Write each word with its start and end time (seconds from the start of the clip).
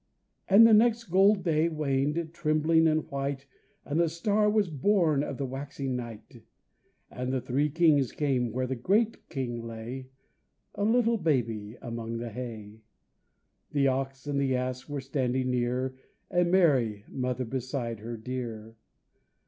And 0.47 0.65
the 0.65 0.73
next 0.73 1.03
gold 1.03 1.43
day 1.43 1.69
waned 1.69 2.33
trembling 2.33 2.87
and 2.87 3.07
white 3.11 3.45
And 3.85 3.99
the 3.99 4.09
star 4.09 4.49
was 4.49 4.67
born 4.71 5.21
of 5.21 5.37
the 5.37 5.45
waxing 5.45 5.95
night. 5.95 6.41
And 7.11 7.31
the 7.31 7.39
three 7.39 7.69
kings 7.69 8.11
came 8.11 8.51
where 8.51 8.65
the 8.65 8.75
Great 8.75 9.29
King 9.29 9.63
lay, 9.67 10.07
A 10.73 10.83
little 10.83 11.17
baby 11.19 11.77
among 11.83 12.17
the 12.17 12.31
hay, 12.31 12.81
The 13.73 13.89
ox 13.89 14.25
and 14.25 14.41
the 14.41 14.55
ass 14.55 14.89
were 14.89 15.01
standing 15.01 15.51
near 15.51 15.95
And 16.31 16.49
Mary 16.51 17.05
Mother 17.07 17.45
beside 17.45 17.99
her 17.99 18.17
Dear. 18.17 18.77